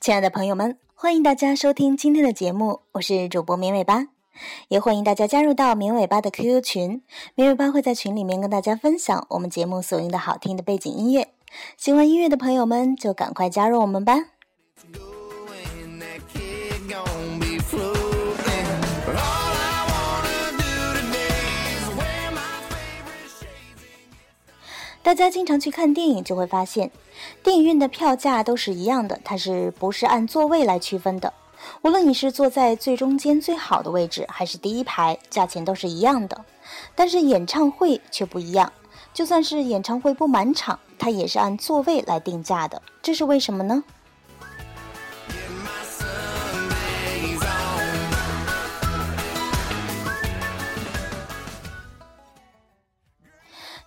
[0.00, 4.06] 亲爱的朋友们，欢迎大家收听今天的节目，我是主播绵尾巴，
[4.68, 7.02] 也欢迎大家加入到绵尾巴的 QQ 群，
[7.34, 11.28] 绵尾巴会在群里面跟大家分享我们节目所用的好听的背景音乐，
[11.76, 14.14] 喜欢音乐的朋友们就赶快加入我们吧。
[25.02, 26.90] 大家经常去看电影，就会发现，
[27.42, 31.32] 电影院的票价都是一样的，它是不是按座位来区分的？
[31.80, 36.44] 无论你是坐在最中间最好的位置，还是第一排，价钱都是一样的。
[36.94, 38.70] 但是演唱会却不一样，
[39.14, 43.82] 就算是演唱会不满场，它也是按座位来定价的，这是为什么呢？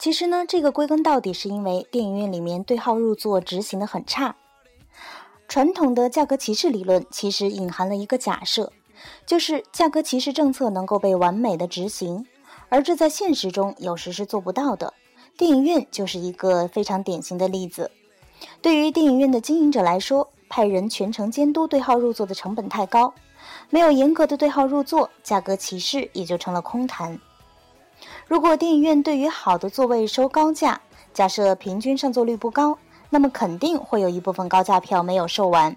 [0.00, 4.34] 其实呢，这个归根到底是因为电影院里面对号入座执行的很差。
[5.46, 8.72] 传统的价格歧视理论其实隐含了一个假设，
[9.26, 12.26] 就是价格歧视政策能够被完美的执行，
[12.70, 14.94] 而这在现实中有时是做不到的。
[15.36, 17.90] 电影院就是一个非常典型的例子。
[18.62, 23.12] 对于电影院的经营者来说，派人全程监督对号入座的成本太高，
[23.68, 27.20] 没有严格的对号入座，价格歧视也就成了空谈。
[28.30, 30.80] 如果电影院对于好的座位收高价，
[31.12, 32.78] 假设平均上座率不高，
[33.08, 35.74] 那么肯定会有一部分高价票没有售完。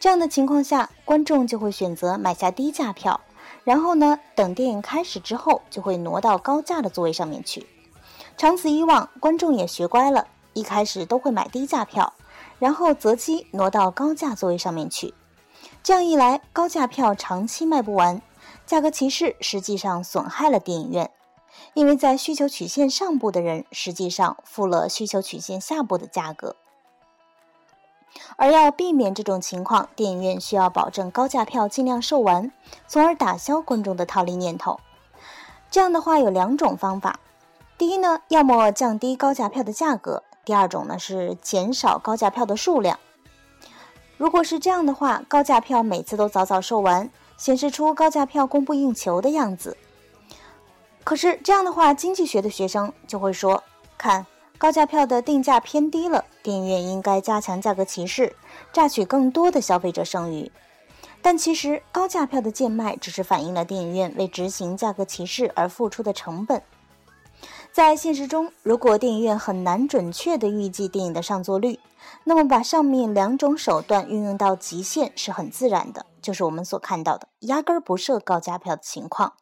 [0.00, 3.20] 这样的情况下，观众就会选择买下低价票，
[3.62, 7.66] 然后呢，等电影开始之后，就会挪到高价的座位上面去。
[8.38, 12.14] 长此以往，观众也学乖了，一开始都会买低价票，
[12.58, 15.12] 然后择机挪到高价座位上面去。
[15.82, 18.22] 这样一来，高价票长期卖不完，
[18.64, 21.10] 价格歧视实际上损害了电影院。
[21.74, 26.56] 因为在需求曲线上部的人，实际上付了需求曲线下部的价格，
[28.36, 32.52] 而要避免这种情况，电影院需要保证高价票尽量售完，
[32.86, 34.80] 从而打消观众的套利念头。
[35.70, 37.20] 这样的话有两种方法：
[37.78, 42.98] 第一呢，要么降低高价票的价格；第二种呢是减少高价票的数量。
[44.18, 49.76] 如果是这样的话，高价票每次都早早售完，显示出高价票供不应求的样子。
[51.04, 53.62] 可是这样的话，经济学的学生就会说
[53.98, 54.24] ：“看
[54.56, 58.34] 高价票的定价偏低了，电影院应该加强价格歧视，
[58.72, 60.50] 榨取更多的消费者剩余。”
[61.20, 66.62] 但其实高价票的贱卖只是反映了电影院为执行价格歧视而付出的成本。
[67.72, 71.78] 在现实中，如果电影院很难准确地预计电影的上座率，
[72.24, 79.34] 那么把上面两种手段运用到极限是很自然的，就是我们所看到的压根儿不设高价票的情况。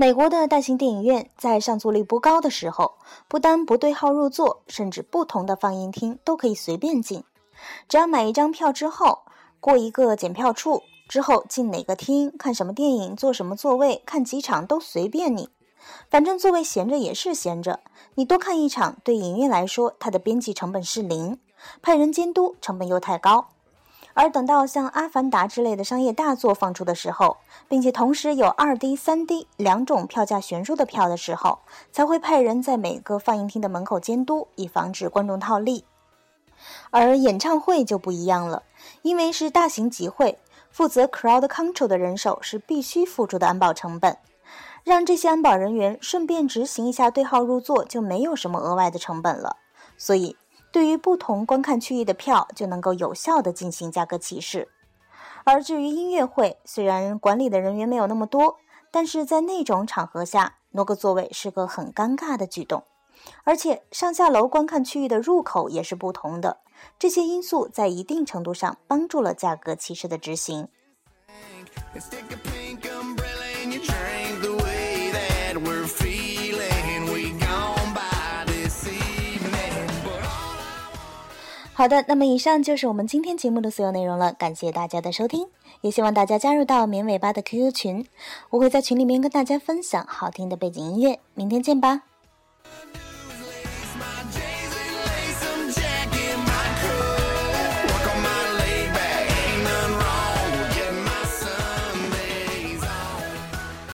[0.00, 7.24] 美国的大型电影院在上座率不高的时候，不单不对号入座，甚至不同的放映厅都可以随便进。
[7.88, 9.22] 只要买一张票之后，
[9.58, 15.48] 过一个检票处之后，进哪个厅看什么电影，坐什么座位，看几场都随便你。
[16.08, 17.80] 反正座位闲着也是闲着，
[18.14, 21.40] 你多看一场，对影院来说，它的边际成本是零，
[21.82, 23.48] 派人监督成本又太高。
[24.18, 27.36] 而等到像《阿凡达》之类的商业大作放出的时候，
[27.68, 31.60] 并且同时有二 D、三 D 两种票价悬殊的票的时候，
[31.92, 35.84] 才会派人在每个放映厅的门口监督，以防止观众套利。
[36.90, 38.64] 而演唱会就不一样了，
[39.02, 44.18] 因为是大型集会，负责 crowd control 的人手是必须付出的安保成本，
[44.82, 49.58] 让这些安保人员顺便执行一下对号入座，就没有什么额外的成本了。
[49.96, 50.36] 所以。
[50.70, 54.68] 对于不同观看区域的票，就能够有效的进行价格歧视。
[55.44, 58.58] 而至于音乐会，虽然管理的人员没有那么多，
[58.90, 62.84] 但是在那种场合下挪个座位是个很尴尬的举动。
[63.44, 66.58] 而且上下楼观看区域的入口也是不同的，
[66.98, 70.68] 这些因素在一定程度上帮助了价格歧视的执行。
[81.78, 85.46] 好的，那么以上就是我们今天节目的所有内容了，感谢大家的收听，
[85.80, 88.04] 也希望大家加入到绵尾巴的 QQ 群，
[88.50, 92.02] 我会在群里面跟大家分享好听的背景音乐，明天见吧。